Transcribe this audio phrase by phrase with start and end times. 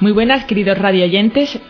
[0.00, 1.60] Muy buenas, queridos radioyentes.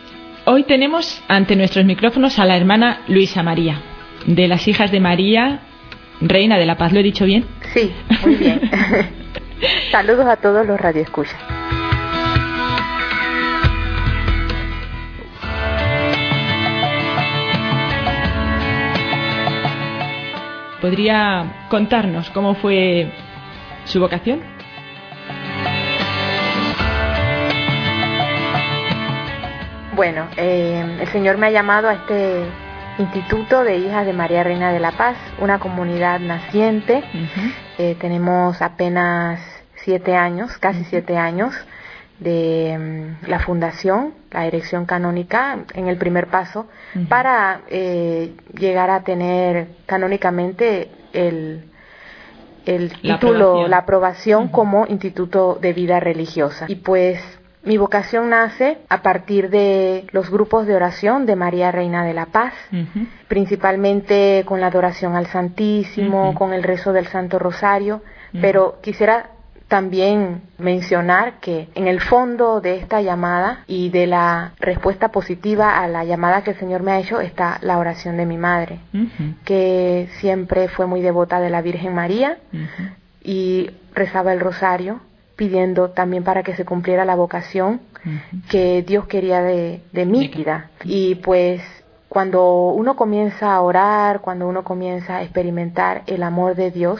[0.45, 3.81] Hoy tenemos ante nuestros micrófonos a la hermana Luisa María,
[4.25, 5.59] de las hijas de María,
[6.21, 6.93] Reina de la Paz.
[6.93, 7.45] ¿Lo he dicho bien?
[7.73, 7.91] Sí,
[8.23, 8.61] muy bien.
[9.91, 11.35] Saludos a todos los radioescuchas.
[20.79, 23.11] ¿Podría contarnos cómo fue
[23.83, 24.60] su vocación?
[30.01, 32.41] Bueno, eh, el Señor me ha llamado a este
[32.97, 37.03] Instituto de Hijas de María Reina de la Paz, una comunidad naciente.
[37.77, 39.39] Eh, tenemos apenas
[39.75, 41.53] siete años, casi siete años
[42.17, 46.65] de mm, la fundación, la dirección canónica, en el primer paso,
[47.07, 51.69] para eh, llegar a tener canónicamente el,
[52.65, 56.65] el título, la aprobación como instituto de vida religiosa.
[56.69, 57.21] Y pues
[57.63, 62.27] mi vocación nace a partir de los grupos de oración de María Reina de la
[62.27, 62.53] Paz,
[63.27, 68.01] principalmente con la adoración al Santísimo, con el rezo del Santo Rosario,
[68.39, 69.31] pero quisiera
[69.67, 75.87] también mencionar que en el fondo de esta llamada y de la respuesta positiva a
[75.87, 78.79] la llamada que el Señor me ha hecho está la oración de mi madre,
[79.45, 82.37] que siempre fue muy devota de la Virgen María
[83.23, 84.99] y rezaba el rosario
[85.41, 87.81] pidiendo también para que se cumpliera la vocación
[88.47, 90.69] que Dios quería de, de mi vida.
[90.83, 91.63] Y pues
[92.07, 96.99] cuando uno comienza a orar, cuando uno comienza a experimentar el amor de Dios,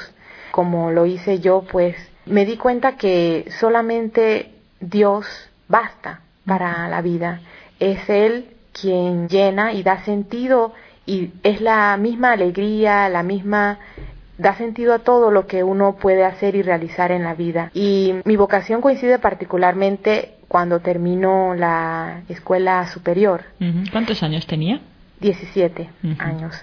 [0.50, 5.28] como lo hice yo, pues me di cuenta que solamente Dios
[5.68, 7.42] basta para la vida.
[7.80, 10.74] Es Él quien llena y da sentido
[11.06, 13.78] y es la misma alegría, la misma
[14.42, 17.70] da sentido a todo lo que uno puede hacer y realizar en la vida.
[17.74, 23.44] Y mi vocación coincide particularmente cuando termino la escuela superior.
[23.92, 24.82] ¿Cuántos años tenía?
[25.20, 26.56] 17 años.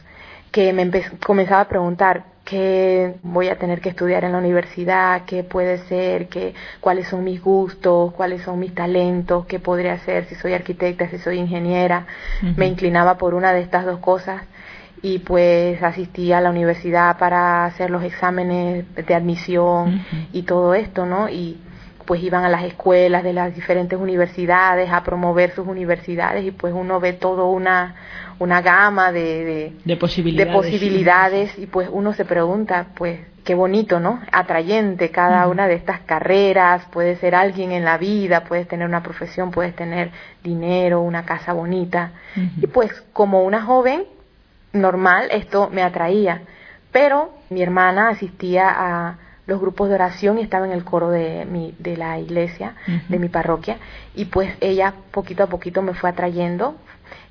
[0.50, 0.91] Que me
[1.25, 6.28] comenzaba a preguntar qué voy a tener que estudiar en la universidad, qué puede ser,
[6.28, 11.09] qué, cuáles son mis gustos, cuáles son mis talentos, qué podría hacer si soy arquitecta,
[11.09, 12.06] si soy ingeniera.
[12.56, 14.43] Me inclinaba por una de estas dos cosas
[15.03, 21.06] y pues asistí a la universidad para hacer los exámenes de admisión y todo esto,
[21.06, 21.28] ¿no?
[21.28, 21.59] Y
[22.04, 26.72] pues iban a las escuelas de las diferentes universidades a promover sus universidades y pues
[26.75, 27.97] uno ve todo una
[28.38, 33.98] una gama de, de, posibilidades, de posibilidades y pues uno se pregunta pues qué bonito,
[33.98, 34.20] ¿no?
[34.31, 39.03] Atrayente cada una de estas carreras, puedes ser alguien en la vida, puedes tener una
[39.03, 40.10] profesión, puedes tener
[40.44, 42.12] dinero, una casa bonita.
[42.60, 44.04] Y pues como una joven
[44.73, 46.43] normal, esto me atraía.
[46.93, 51.47] Pero mi hermana asistía a los grupos de oración y estaba en el coro de,
[51.47, 52.75] mi, de la iglesia,
[53.09, 53.79] de mi parroquia,
[54.15, 56.77] y pues ella poquito a poquito me fue atrayendo.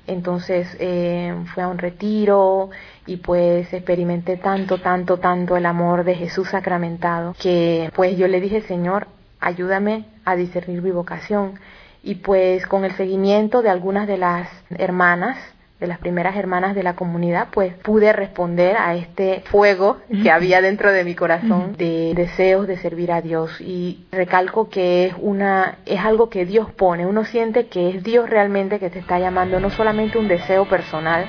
[0.08, 2.70] Entonces eh, fue a un retiro
[3.06, 8.40] y pues experimenté tanto, tanto, tanto el amor de Jesús sacramentado que pues yo le
[8.40, 9.06] dije, Señor,
[9.38, 11.60] ayúdame a discernir mi vocación.
[12.02, 15.36] Y pues con el seguimiento de algunas de las hermanas,
[15.80, 20.60] de las primeras hermanas de la comunidad, pues pude responder a este fuego que había
[20.60, 23.60] dentro de mi corazón de deseos de servir a Dios.
[23.60, 28.28] Y recalco que es una es algo que Dios pone, uno siente que es Dios
[28.28, 31.26] realmente que te está llamando, no solamente un deseo personal,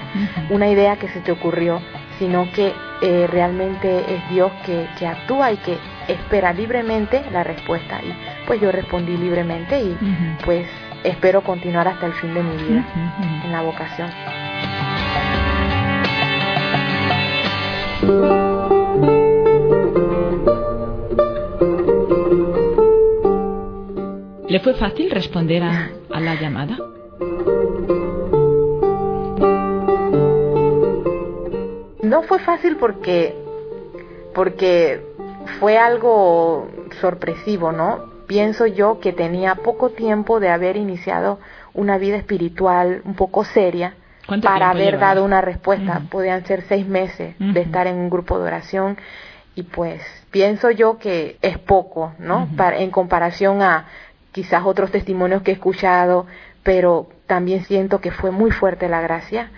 [0.49, 1.79] una idea que se te ocurrió,
[2.17, 8.01] sino que eh, realmente es Dios que, que actúa y que espera libremente la respuesta.
[8.03, 8.13] Y
[8.47, 9.97] pues yo respondí libremente y
[10.43, 10.67] pues
[11.03, 12.85] espero continuar hasta el fin de mi vida
[13.43, 14.09] en la vocación.
[24.49, 26.75] ¿Le fue fácil responder a, la llamada?
[32.01, 33.35] No fue fácil porque
[34.33, 35.01] porque
[35.59, 36.67] fue algo
[36.99, 38.09] sorpresivo, ¿no?
[38.25, 41.37] Pienso yo que tenía poco tiempo de haber iniciado
[41.75, 43.93] una vida espiritual un poco seria
[44.41, 46.01] para haber dado una respuesta.
[46.09, 48.97] Podían ser seis meses de estar en un grupo de oración.
[49.55, 52.47] Y pues pienso yo que es poco, ¿no?
[52.57, 53.85] en comparación a
[54.31, 56.27] quizás otros testimonios que he escuchado,
[56.63, 59.51] pero también siento que fue muy fuerte la gracia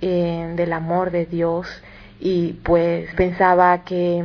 [0.00, 1.82] eh, del amor de Dios.
[2.20, 4.24] Y pues pensaba que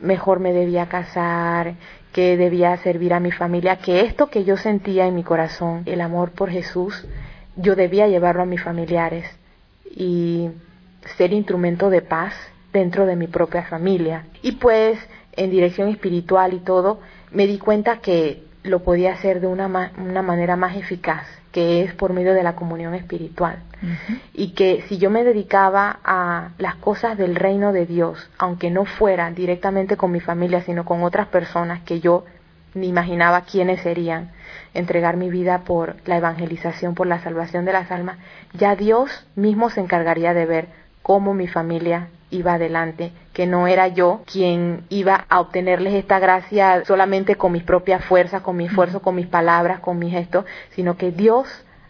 [0.00, 1.74] mejor me debía casar,
[2.12, 6.00] que debía servir a mi familia, que esto que yo sentía en mi corazón, el
[6.00, 7.06] amor por Jesús,
[7.56, 9.26] yo debía llevarlo a mis familiares
[9.90, 10.50] y
[11.16, 12.34] ser instrumento de paz
[12.72, 14.26] dentro de mi propia familia.
[14.42, 14.98] Y pues
[15.32, 17.00] en dirección espiritual y todo,
[17.30, 21.94] me di cuenta que lo podía hacer de una, una manera más eficaz, que es
[21.94, 23.62] por medio de la comunión espiritual.
[24.34, 28.84] Y que si yo me dedicaba a las cosas del reino de Dios, aunque no
[28.84, 32.24] fuera directamente con mi familia, sino con otras personas que yo
[32.76, 34.30] ni imaginaba quiénes serían,
[34.74, 38.18] entregar mi vida por la evangelización, por la salvación de las almas,
[38.52, 40.68] ya Dios mismo se encargaría de ver
[41.02, 46.84] cómo mi familia iba adelante, que no era yo quien iba a obtenerles esta gracia
[46.84, 50.96] solamente con mis propias fuerzas, con mi esfuerzo, con mis palabras, con mis gestos, sino
[50.96, 51.48] que Dios,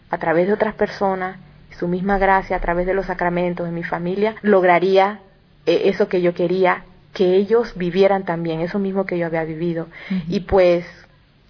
[0.09, 1.37] a través de otras personas,
[1.77, 5.19] su misma gracia, a través de los sacramentos de mi familia, lograría
[5.65, 9.87] eh, eso que yo quería, que ellos vivieran también, eso mismo que yo había vivido.
[10.27, 10.85] Y pues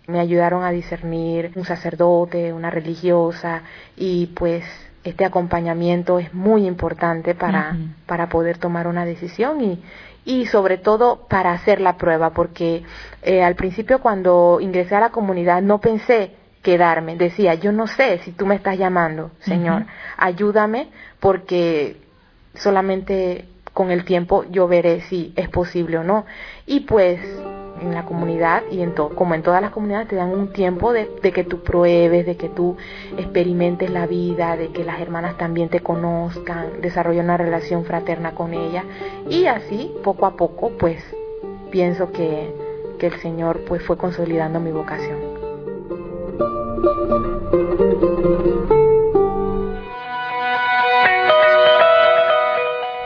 [0.07, 3.63] me ayudaron a discernir un sacerdote, una religiosa,
[3.95, 4.63] y pues
[5.03, 9.81] este acompañamiento es muy importante para, para poder tomar una decisión y,
[10.25, 12.83] y sobre todo para hacer la prueba, porque
[13.21, 16.31] eh, al principio cuando ingresé a la comunidad no pensé
[16.61, 19.85] quedarme, decía, yo no sé si tú me estás llamando, Señor,
[20.17, 20.89] ayúdame
[21.21, 22.01] porque
[22.55, 23.45] solamente
[23.77, 26.25] con el tiempo yo veré si es posible o no.
[26.65, 27.19] Y pues
[27.79, 30.93] en la comunidad y en todo, como en todas las comunidades te dan un tiempo
[30.93, 32.75] de, que tú pruebes, de que tú
[33.19, 38.55] experimentes la vida, de que las hermanas también te conozcan, desarrollar una relación fraterna con
[38.55, 38.83] ellas
[39.29, 40.97] y así poco a poco pues
[41.69, 42.51] pienso que,
[42.97, 45.19] que el Señor pues fue consolidando mi vocación.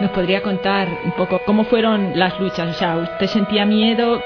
[0.01, 2.75] ¿Nos podría contar un poco cómo fueron las luchas?
[2.75, 4.19] O sea, ¿usted sentía miedo?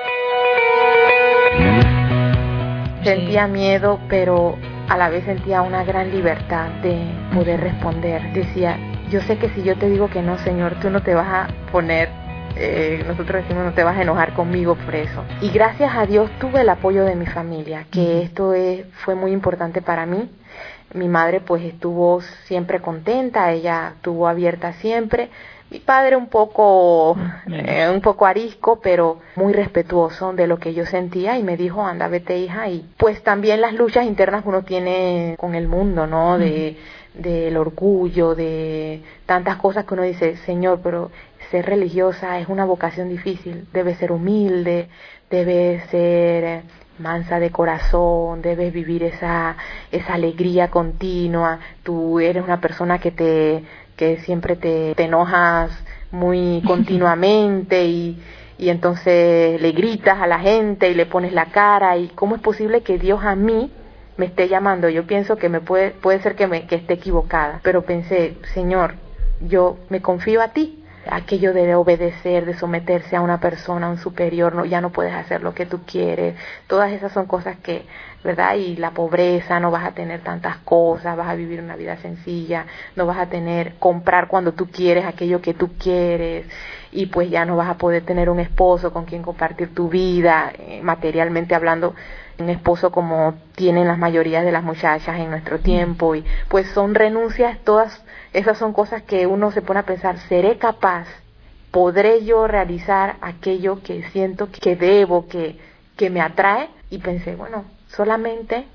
[3.03, 4.57] Sentía miedo, pero
[4.87, 6.97] a la vez sentía una gran libertad de
[7.33, 8.31] poder responder.
[8.31, 8.77] Decía,
[9.09, 11.47] yo sé que si yo te digo que no, Señor, tú no te vas a
[11.73, 12.07] poner,
[12.55, 15.25] eh, nosotros decimos, no te vas a enojar conmigo por eso.
[15.41, 19.33] Y gracias a Dios tuve el apoyo de mi familia, que esto es, fue muy
[19.33, 20.29] importante para mí.
[20.93, 25.29] Mi madre pues estuvo siempre contenta, ella estuvo abierta siempre
[25.71, 27.17] mi padre un poco,
[27.47, 31.83] eh, un poco arisco, pero muy respetuoso de lo que yo sentía y me dijo,
[31.83, 32.69] anda, vete hija.
[32.69, 36.37] Y pues también las luchas internas que uno tiene con el mundo, ¿no?
[36.37, 36.77] De,
[37.13, 41.11] del orgullo, de tantas cosas que uno dice, Señor, pero
[41.49, 44.89] ser religiosa es una vocación difícil, debe ser humilde,
[45.29, 46.63] debe ser
[46.99, 49.57] mansa de corazón, debes vivir esa,
[49.91, 53.63] esa alegría continua, tú eres una persona que te
[53.95, 55.71] que siempre te, enojas
[56.11, 58.21] muy continuamente y,
[58.57, 62.41] y entonces le gritas a la gente y le pones la cara y cómo es
[62.41, 63.71] posible que Dios a mí
[64.17, 64.89] me esté llamando.
[64.89, 68.95] Yo pienso que me puede, puede ser que, me, que esté equivocada, pero pensé, Señor,
[69.41, 70.81] yo me confío a ti.
[71.09, 75.13] Aquello de obedecer, de someterse a una persona, a un superior, no, ya no puedes
[75.13, 76.35] hacer lo que tú quieres.
[76.67, 77.85] Todas esas son cosas que
[78.25, 78.55] ¿verdad?
[78.55, 82.65] Y la pobreza, no vas a tener tantas cosas, vas a vivir una vida sencilla,
[82.95, 86.47] no vas a tener, comprar cuando tú quieres aquello que tú quieres
[86.91, 90.51] y pues ya no vas a poder tener un esposo con quien compartir tu vida,
[90.57, 91.93] eh, materialmente hablando,
[92.39, 96.95] un esposo como tienen las mayorías de las muchachas en nuestro tiempo y pues son
[96.95, 101.07] renuncias, todas esas son cosas que uno se pone a pensar, ¿seré capaz?
[101.71, 105.59] ¿Podré yo realizar aquello que siento que debo, que,
[105.95, 106.69] que me atrae?
[106.89, 108.65] Y pensé, bueno, solamente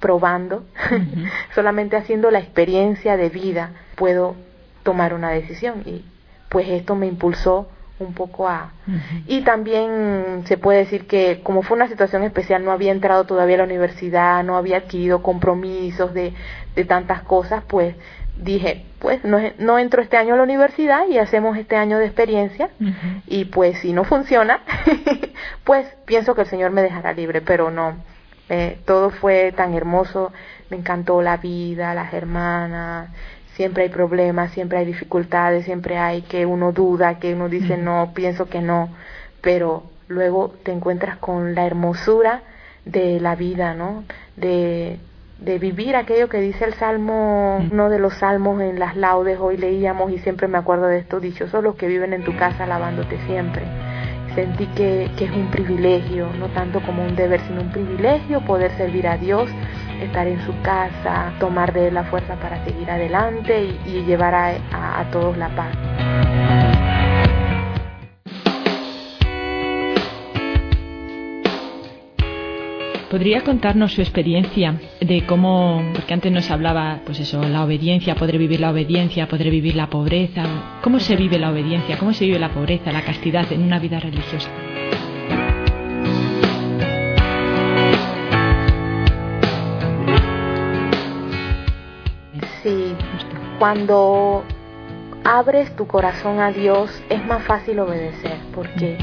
[0.00, 0.64] probando,
[1.54, 4.34] solamente haciendo la experiencia de vida puedo
[4.82, 6.04] tomar una decisión y
[6.48, 7.68] pues esto me impulsó
[8.00, 8.72] un poco a...
[9.26, 13.56] Y también se puede decir que como fue una situación especial, no había entrado todavía
[13.56, 16.32] a la universidad, no había adquirido compromisos de,
[16.74, 17.94] de tantas cosas, pues
[18.36, 22.06] dije, pues no, no entro este año a la universidad y hacemos este año de
[22.06, 22.70] experiencia
[23.26, 24.60] y pues si no funciona,
[25.64, 27.96] pues pienso que el Señor me dejará libre, pero no,
[28.48, 30.32] eh, todo fue tan hermoso,
[30.70, 33.10] me encantó la vida, las hermanas,
[33.60, 38.12] siempre hay problemas, siempre hay dificultades, siempre hay que uno duda, que uno dice no,
[38.14, 38.88] pienso que no,
[39.42, 42.40] pero luego te encuentras con la hermosura
[42.86, 44.04] de la vida, ¿no?
[44.34, 44.98] De,
[45.40, 49.58] de vivir aquello que dice el Salmo, uno de los salmos en las laudes, hoy
[49.58, 53.18] leíamos y siempre me acuerdo de esto, dichosos los que viven en tu casa alabándote
[53.26, 53.64] siempre
[54.34, 58.70] sentí que, que, es un privilegio, no tanto como un deber, sino un privilegio poder
[58.76, 59.50] servir a Dios,
[60.00, 65.04] estar en su casa, tomar de él la fuerza para seguir adelante y, llevar a
[65.12, 65.76] todos la paz.
[73.10, 78.38] ¿Podría contarnos su experiencia de cómo, porque antes nos hablaba, pues eso, la obediencia, poder
[78.38, 80.44] vivir la obediencia, poder vivir la pobreza?
[80.80, 81.98] ¿Cómo se vive la obediencia?
[81.98, 84.48] ¿Cómo se vive la pobreza, la castidad en una vida religiosa?
[93.60, 94.42] Cuando
[95.22, 98.96] abres tu corazón a Dios es más fácil obedecer, porque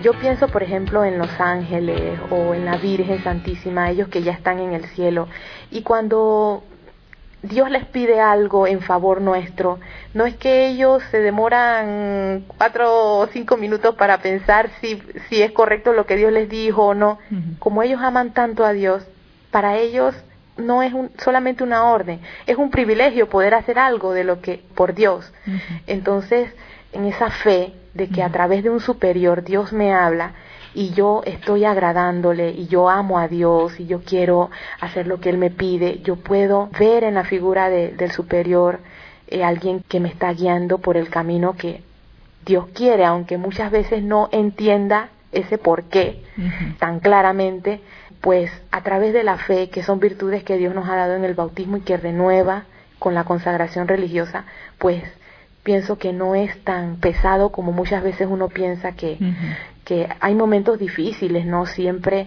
[0.00, 4.30] yo pienso, por ejemplo, en los ángeles o en la Virgen Santísima, ellos que ya
[4.30, 5.26] están en el cielo,
[5.72, 6.62] y cuando
[7.42, 9.80] Dios les pide algo en favor nuestro,
[10.14, 15.50] no es que ellos se demoran cuatro o cinco minutos para pensar si, si es
[15.50, 17.18] correcto lo que Dios les dijo o no.
[17.58, 19.04] Como ellos aman tanto a Dios,
[19.50, 20.14] para ellos
[20.58, 24.94] no es solamente una orden, es un privilegio poder hacer algo de lo que por
[24.94, 25.32] Dios.
[25.86, 26.52] Entonces,
[26.92, 30.32] en esa fe de que a través de un superior Dios me habla
[30.74, 34.50] y yo estoy agradándole y yo amo a Dios y yo quiero
[34.80, 38.80] hacer lo que Él me pide, yo puedo ver en la figura del superior
[39.26, 41.82] eh, alguien que me está guiando por el camino que
[42.44, 46.22] Dios quiere, aunque muchas veces no entienda ese por qué
[46.78, 47.80] tan claramente,
[48.20, 51.24] pues a través de la fe, que son virtudes que Dios nos ha dado en
[51.24, 52.64] el bautismo y que renueva
[52.98, 54.44] con la consagración religiosa,
[54.78, 55.02] pues
[55.62, 59.18] pienso que no es tan pesado como muchas veces uno piensa que,
[59.84, 62.26] que hay momentos difíciles, no siempre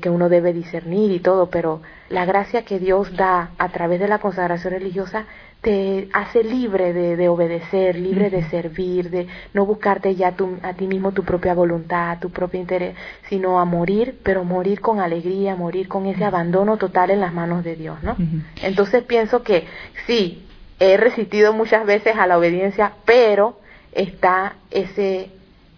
[0.00, 4.08] que uno debe discernir y todo, pero la gracia que Dios da a través de
[4.08, 5.26] la consagración religiosa
[5.60, 11.12] te hace libre de, obedecer, libre de servir, de no buscarte ya a ti mismo
[11.12, 12.94] tu propia voluntad, tu propio interés,
[13.28, 17.64] sino a morir, pero morir con alegría, morir con ese abandono total en las manos
[17.64, 18.16] de Dios, ¿no?
[18.62, 19.64] Entonces pienso que
[20.06, 20.46] sí,
[20.78, 23.58] he resistido muchas veces a la obediencia, pero
[23.92, 25.30] está ese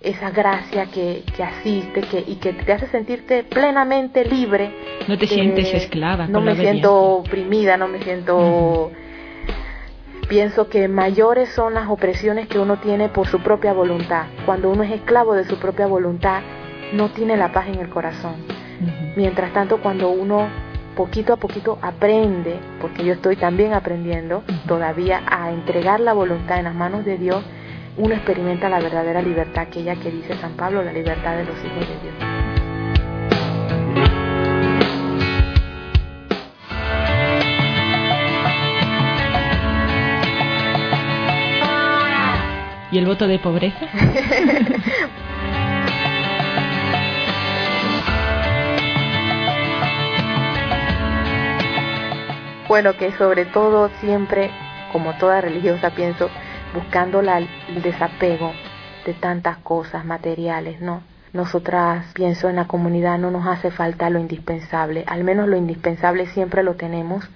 [0.02, 4.72] esa gracia que, que asiste que, y que te hace sentirte plenamente libre.
[5.06, 6.26] No te sientes esclava.
[6.26, 8.90] No me siento oprimida, no me siento...
[10.30, 14.26] Pienso que mayores son las opresiones que uno tiene por su propia voluntad.
[14.46, 16.42] Cuando uno es esclavo de su propia voluntad,
[16.92, 18.36] no tiene la paz en el corazón.
[19.16, 20.48] Mientras tanto, cuando uno
[20.94, 26.64] poquito a poquito aprende, porque yo estoy también aprendiendo todavía a entregar la voluntad en
[26.66, 27.42] las manos de Dios,
[27.96, 31.88] uno experimenta la verdadera libertad, aquella que dice San Pablo, la libertad de los hijos
[31.88, 32.49] de Dios.
[42.92, 43.86] ¿Y el voto de pobreza?
[52.70, 54.48] Bueno, que sobre todo siempre,
[54.92, 56.30] como toda religiosa pienso,
[56.72, 58.52] buscando la, el desapego
[59.04, 61.02] de tantas cosas materiales, ¿no?
[61.32, 66.26] Nosotras, pienso en la comunidad, no nos hace falta lo indispensable, al menos lo indispensable
[66.26, 67.28] siempre lo tenemos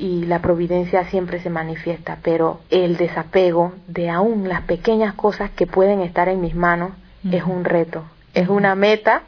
[0.00, 5.66] y la providencia siempre se manifiesta, pero el desapego de aún las pequeñas cosas que
[5.66, 6.92] pueden estar en mis manos
[7.30, 9.22] es un reto, es una meta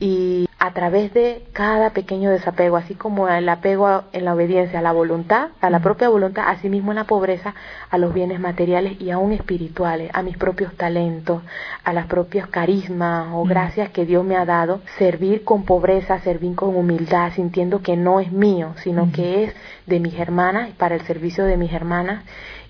[0.00, 4.82] y a través de cada pequeño desapego, así como el apego en la obediencia a
[4.82, 7.54] la voluntad, a la propia voluntad, así mismo en la pobreza,
[7.90, 11.42] a los bienes materiales y aún espirituales, a mis propios talentos,
[11.84, 16.54] a las propias carismas o gracias que Dios me ha dado, servir con pobreza, servir
[16.54, 19.54] con humildad, sintiendo que no es mío, sino que es
[19.86, 22.24] de mis hermanas, para el servicio de mis hermanas.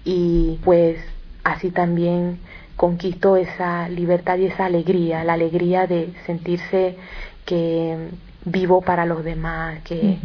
[0.05, 0.99] Y pues
[1.45, 2.39] así también
[2.77, 6.97] conquisto esa libertad y esa alegría, la alegría de sentirse
[7.45, 7.97] que
[8.45, 10.19] vivo para los demás, que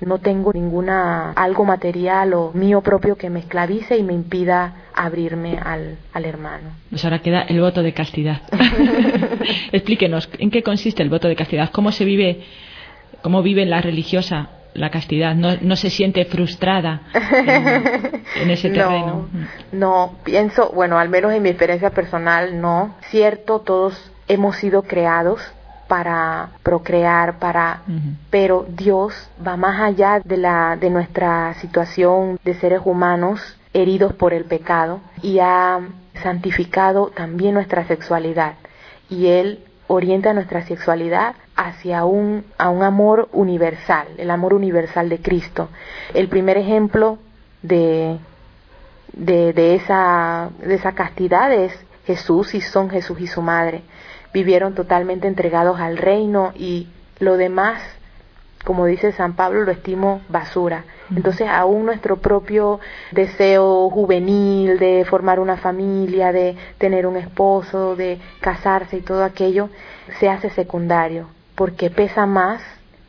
[0.00, 5.58] no tengo ninguna algo material o mío propio que me esclavice y me impida abrirme
[5.58, 6.70] al, al hermano.
[6.88, 8.42] Pues ahora queda el voto de castidad.
[9.72, 11.70] Explíquenos, ¿en qué consiste el voto de castidad?
[11.70, 12.42] ¿Cómo se vive,
[13.22, 19.28] cómo vive la religiosa la castidad, no, no se siente frustrada en, ese terreno.
[19.72, 22.94] No, pienso, bueno, al menos en mi experiencia personal, no.
[23.10, 25.40] Cierto, todos hemos sido creados
[25.88, 27.82] para procrear, para,
[28.30, 33.40] pero Dios va más allá de la de nuestra situación de seres humanos
[33.72, 35.80] heridos por el pecado y ha
[36.22, 38.54] santificado también nuestra sexualidad
[39.08, 41.34] y él orienta nuestra sexualidad
[41.68, 45.68] hacia un, a un amor universal, el amor universal de Cristo.
[46.14, 47.18] El primer ejemplo
[47.62, 48.18] de,
[49.12, 51.72] de, esa, de esa castidad es
[52.06, 53.82] Jesús y son Jesús y su madre.
[54.32, 57.82] Vivieron totalmente entregados al reino y lo demás,
[58.64, 60.84] como dice San Pablo, lo estimo basura.
[61.14, 62.80] Entonces aún nuestro propio
[63.12, 69.70] deseo juvenil de formar una familia, de tener un esposo, de casarse y todo aquello,
[70.20, 72.62] se hace secundario, porque pesa más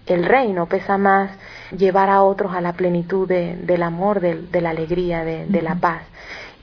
[0.08, 1.30] el reino, pesa más
[1.78, 6.02] llevar a otros a la plenitud del amor, de, la alegría, de, la paz.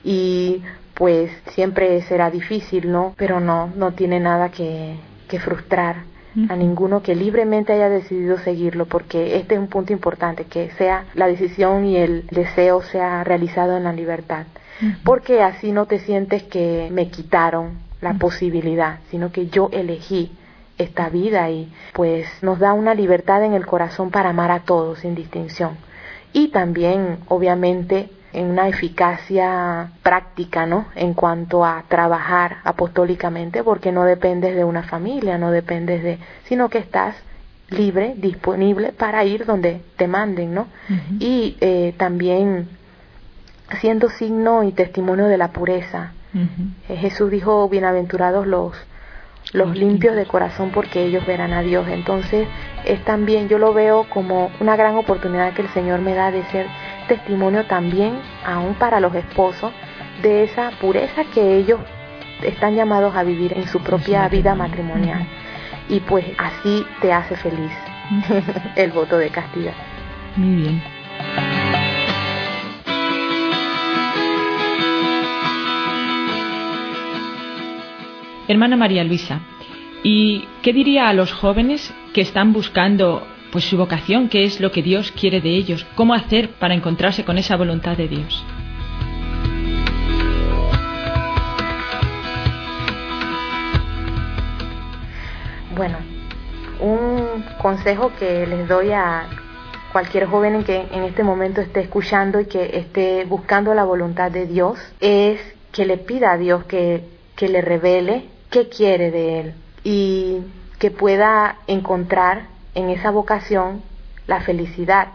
[0.03, 0.61] Y
[0.93, 3.13] pues siempre será difícil, ¿no?
[3.15, 4.97] Pero no, no tiene nada que,
[5.29, 6.03] que frustrar
[6.49, 11.05] a ninguno que libremente haya decidido seguirlo, porque este es un punto importante, que sea
[11.15, 14.45] la decisión y el deseo sea realizado en la libertad,
[15.05, 20.31] porque así no te sientes que me quitaron la posibilidad, sino que yo elegí
[20.77, 24.99] esta vida y pues nos da una libertad en el corazón para amar a todos
[24.99, 25.77] sin distinción.
[26.33, 30.85] Y también, obviamente, en una eficacia práctica, ¿no?
[30.95, 36.69] En cuanto a trabajar apostólicamente, porque no dependes de una familia, no dependes de, sino
[36.69, 37.15] que estás
[37.69, 40.67] libre, disponible para ir donde te manden, ¿no?
[41.19, 42.69] Y eh, también
[43.79, 46.11] siendo signo y testimonio de la pureza.
[46.87, 48.73] Eh, Jesús dijo, bienaventurados los
[49.53, 51.87] los limpios de corazón porque ellos verán a Dios.
[51.87, 52.47] Entonces
[52.85, 56.43] es también, yo lo veo como una gran oportunidad que el Señor me da de
[56.45, 56.67] ser
[57.07, 59.71] testimonio también, aún para los esposos,
[60.21, 61.79] de esa pureza que ellos
[62.43, 65.25] están llamados a vivir en su propia vida matrimonial.
[65.89, 67.71] Y pues así te hace feliz
[68.75, 69.73] el voto de castidad.
[70.35, 70.96] Muy bien.
[78.47, 79.41] Hermana María Luisa,
[80.03, 84.71] ¿y qué diría a los jóvenes que están buscando pues su vocación, qué es lo
[84.71, 88.45] que Dios quiere de ellos, cómo hacer para encontrarse con esa voluntad de Dios?
[95.75, 95.97] Bueno,
[96.79, 99.27] un consejo que les doy a
[99.91, 104.47] cualquier joven que en este momento esté escuchando y que esté buscando la voluntad de
[104.47, 105.41] Dios es
[105.73, 107.03] que le pida a Dios que,
[107.35, 110.41] que le revele qué quiere de él y
[110.79, 113.81] que pueda encontrar en esa vocación
[114.27, 115.09] la felicidad.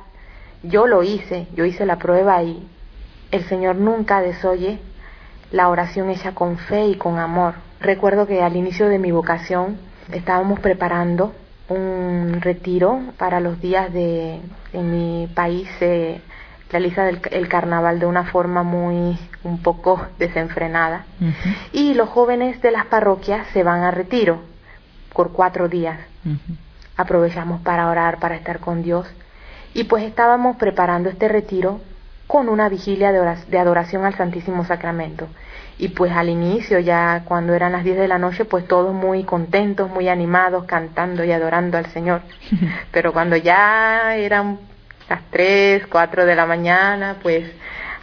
[0.63, 2.67] Yo lo hice, yo hice la prueba y
[3.31, 4.79] el Señor nunca desoye
[5.51, 7.55] la oración hecha con fe y con amor.
[7.81, 9.79] Recuerdo que al inicio de mi vocación
[10.13, 11.33] estábamos preparando
[11.69, 14.41] un retiro para los días de
[14.73, 16.21] en mi país se
[16.73, 21.05] realiza el carnaval de una forma muy un poco desenfrenada.
[21.73, 24.41] Y los jóvenes de las parroquias se van a retiro
[25.13, 25.99] por cuatro días.
[26.97, 29.07] Aprovechamos para orar, para estar con Dios.
[29.75, 31.81] Y pues estábamos preparando este retiro
[32.27, 35.29] con una vigilia de, adoración al Santísimo Sacramento.
[35.79, 39.25] Y pues al inicio, ya cuando eran las 10 de la noche, pues todos muy
[39.25, 42.23] contentos, muy animados, cantando y adorando al Señor.
[42.93, 44.59] Pero cuando ya eran
[45.13, 47.45] las 3, 4 de la mañana, pues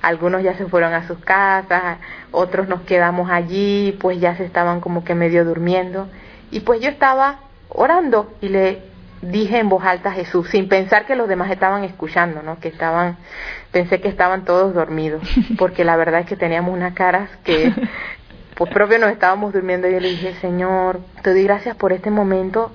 [0.01, 1.97] algunos ya se fueron a sus casas,
[2.31, 6.07] otros nos quedamos allí, pues ya se estaban como que medio durmiendo.
[6.51, 8.83] Y pues yo estaba orando y le
[9.21, 12.59] dije en voz alta a Jesús, sin pensar que los demás estaban escuchando, ¿no?
[12.59, 13.17] Que estaban,
[13.71, 15.23] pensé que estaban todos dormidos,
[15.57, 17.73] porque la verdad es que teníamos unas caras que,
[18.55, 19.87] pues propio nos estábamos durmiendo.
[19.87, 22.71] Y yo le dije, Señor, te doy gracias por este momento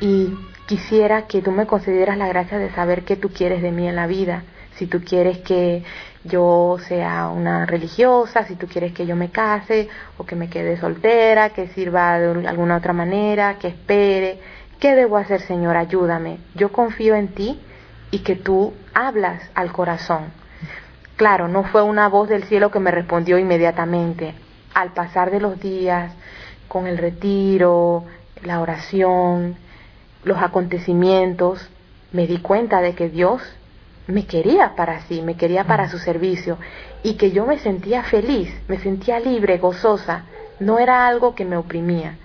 [0.00, 0.34] y
[0.66, 3.96] quisiera que tú me concedieras la gracia de saber qué tú quieres de mí en
[3.96, 4.44] la vida.
[4.76, 5.84] Si tú quieres que
[6.24, 10.76] yo sea una religiosa, si tú quieres que yo me case o que me quede
[10.78, 14.40] soltera, que sirva de alguna otra manera, que espere.
[14.78, 15.76] ¿Qué debo hacer, Señor?
[15.76, 16.38] Ayúdame.
[16.54, 17.60] Yo confío en ti
[18.10, 20.32] y que tú hablas al corazón.
[21.16, 24.34] Claro, no fue una voz del cielo que me respondió inmediatamente.
[24.74, 26.12] Al pasar de los días,
[26.68, 28.04] con el retiro,
[28.42, 29.56] la oración,
[30.24, 31.68] los acontecimientos,
[32.12, 33.42] me di cuenta de que Dios
[34.06, 36.58] me quería para sí, me quería para su servicio
[37.02, 40.24] y que yo me sentía feliz, me sentía libre, gozosa,
[40.60, 42.16] no era algo que me oprimía.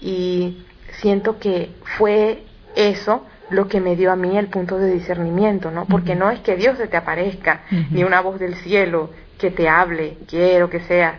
[0.00, 0.64] Y
[1.00, 5.86] siento que fue eso lo que me dio a mí el punto de discernimiento, ¿no?
[5.86, 9.68] Porque no es que Dios se te aparezca, ni una voz del cielo que te
[9.68, 11.18] hable, quiero que sea,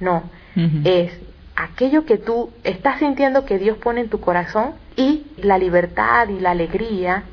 [0.00, 0.24] no,
[0.84, 1.12] es
[1.54, 6.40] aquello que tú estás sintiendo que Dios pone en tu corazón y la libertad y
[6.40, 7.24] la alegría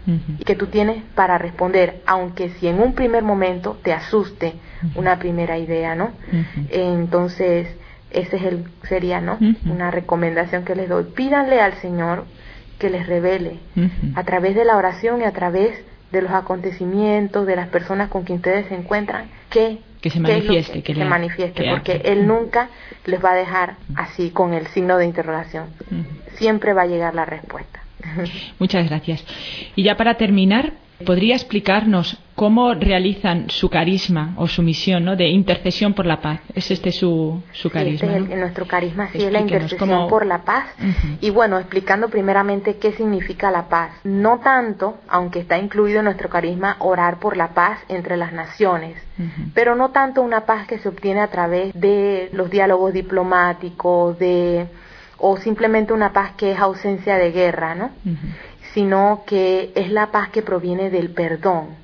[0.46, 4.56] que tú tienes para responder, aunque si en un primer momento te asuste
[4.96, 6.12] una primera idea, ¿no?
[6.70, 7.68] Entonces,
[8.12, 9.40] ese es el sería, ¿no?
[9.66, 11.06] Una recomendación que les doy.
[11.06, 12.26] Pídanle al Señor
[12.80, 13.60] que les revele
[14.16, 15.74] a través de la oración y a través
[16.12, 20.84] de los acontecimientos, de las personas con quien ustedes se encuentran, que, que se manifieste,
[20.84, 22.70] que, se manifieste, porque Él nunca
[23.06, 25.66] les va a dejar así con el signo de interrogación.
[26.44, 27.80] Siempre va a llegar la respuesta.
[28.60, 29.26] Muchas gracias.
[29.76, 30.74] Y ya para terminar,
[31.06, 35.16] ¿podría explicarnos cómo realizan su carisma o su misión ¿no?
[35.16, 36.42] de intercesión por la paz?
[36.54, 38.18] ¿Es este su, su carisma?
[38.18, 40.66] este es nuestro carisma, sí, es la intercesión por la paz.
[41.22, 43.92] Y bueno, explicando primeramente qué significa la paz.
[44.04, 48.96] No tanto, aunque está incluido en nuestro carisma, orar por la paz entre las naciones,
[49.54, 54.68] pero no tanto una paz que se obtiene a través de los diálogos diplomáticos, de
[55.26, 57.92] o simplemente una paz que es ausencia de guerra, ¿no?
[58.74, 61.78] Sino que es la paz que proviene del perdón,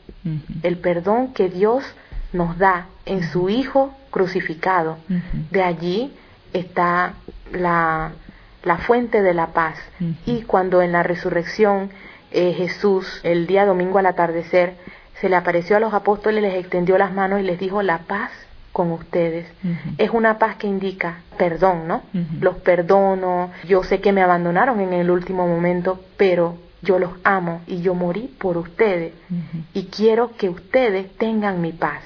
[0.61, 1.85] el perdón que Dios
[2.33, 4.97] nos da en su Hijo crucificado.
[5.51, 6.13] De allí
[6.51, 7.13] está
[7.53, 8.11] la,
[8.63, 9.79] la, fuente de la paz.
[10.25, 11.91] Y cuando en la resurrección
[12.31, 14.75] eh, Jesús, el día domingo al atardecer,
[15.21, 18.31] se le apareció a los apóstoles, les extendió las manos y les dijo, la paz
[18.71, 19.47] con ustedes.
[19.97, 22.03] Es una paz que indica perdón, ¿no?
[22.39, 27.61] Los perdono, yo sé que me abandonaron en el último momento, pero yo los amo
[27.67, 29.13] y yo morí por ustedes
[29.73, 32.03] y quiero que ustedes tengan mi paz.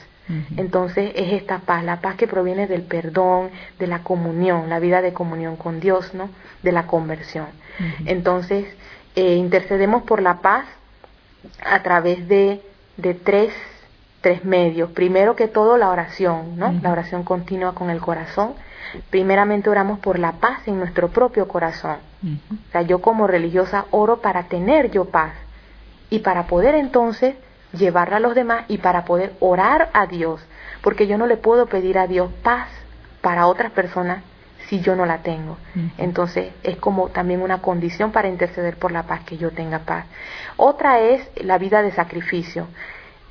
[0.55, 5.01] Entonces es esta paz, la paz que proviene del perdón, de la comunión, la vida
[5.01, 6.29] de comunión con Dios, ¿no?
[6.63, 7.47] De la conversión.
[8.05, 8.65] Entonces
[9.15, 10.65] eh, intercedemos por la paz
[11.63, 12.61] a través de,
[12.97, 13.51] de tres
[14.23, 14.89] tres medios.
[14.91, 16.71] Primero que todo la oración, ¿no?
[16.81, 18.53] La oración continua con el corazón.
[19.09, 21.97] Primeramente oramos por la paz en nuestro propio corazón.
[22.23, 25.33] O sea, yo como religiosa oro para tener yo paz
[26.09, 27.35] y para poder entonces
[27.73, 30.39] llevarla a los demás y para poder orar a Dios,
[30.81, 32.69] porque yo no le puedo pedir a Dios paz
[33.21, 34.23] para otras personas
[34.69, 35.57] si yo no la tengo.
[35.97, 40.05] Entonces es como también una condición para interceder por la paz que yo tenga paz.
[40.55, 42.67] Otra es la vida de sacrificio.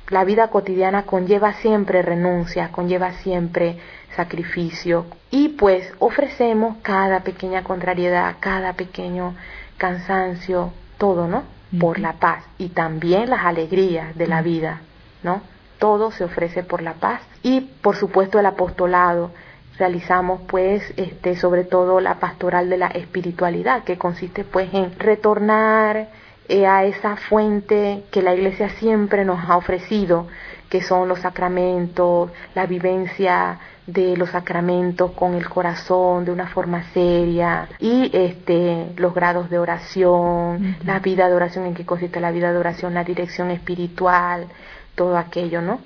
[0.09, 3.77] La vida cotidiana conlleva siempre renuncia, conlleva siempre
[4.15, 9.33] sacrificio y pues ofrecemos cada pequeña contrariedad, cada pequeño
[9.77, 11.43] cansancio, todo, ¿no?
[11.79, 14.81] Por la paz y también las alegrías de la vida,
[15.23, 15.41] ¿no?
[15.79, 19.31] Todo se ofrece por la paz y por supuesto el apostolado.
[19.77, 26.09] Realizamos pues este sobre todo la pastoral de la espiritualidad que consiste pues en retornar
[26.49, 30.27] a esa fuente que la Iglesia siempre nos ha ofrecido,
[30.69, 36.83] que son los sacramentos, la vivencia de los sacramentos con el corazón de una forma
[36.93, 42.31] seria y este los grados de oración, la vida de oración en que consiste la
[42.31, 44.47] vida de oración, la dirección espiritual,
[44.95, 45.81] todo aquello, ¿no?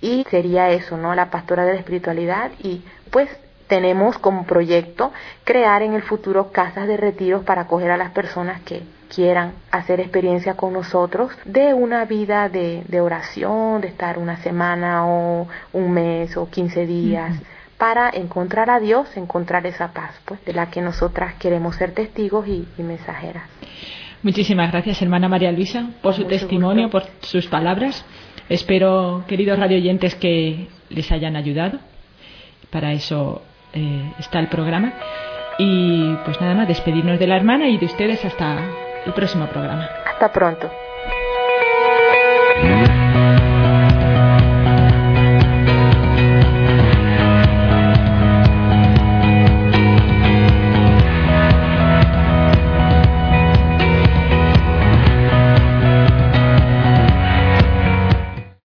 [0.00, 1.14] Y sería eso, ¿no?
[1.14, 3.30] La pastora de la espiritualidad y pues
[3.68, 5.12] tenemos como proyecto
[5.44, 8.82] crear en el futuro casas de retiros para acoger a las personas que
[9.14, 15.48] quieran hacer experiencia con nosotros de una vida de, oración, de estar una semana o
[15.72, 17.40] un mes o quince días.
[17.78, 22.48] para encontrar a Dios, encontrar esa paz, pues, de la que nosotras queremos ser testigos
[22.48, 23.42] y, mensajeras.
[24.22, 28.02] Muchísimas gracias, hermana María Luisa, por su testimonio, por sus palabras.
[28.48, 31.78] Espero, queridos radioyentes, que les hayan ayudado.
[32.70, 33.42] Para eso
[33.74, 34.94] eh, está el programa.
[35.58, 38.58] Y pues nada más, despedirnos de la hermana y de ustedes hasta
[39.06, 39.88] el próximo programa.
[40.04, 40.70] Hasta pronto.